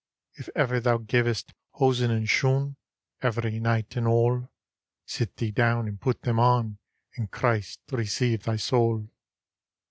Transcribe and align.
If 0.33 0.49
ever 0.55 0.79
thou 0.79 0.97
gavest 0.97 1.53
hosen 1.73 2.09
and 2.09 2.27
shoon,— 2.27 2.75
Every 3.21 3.51
nighte 3.59 3.97
and 3.97 4.07
alle. 4.07 4.51
Sit 5.05 5.37
thee 5.37 5.51
down 5.51 5.87
and 5.87 6.01
put 6.01 6.23
them 6.23 6.39
on; 6.39 6.79
And 7.17 7.29
Christe 7.29 7.81
receive 7.91 8.41
thy 8.41 8.55
saule. 8.55 9.11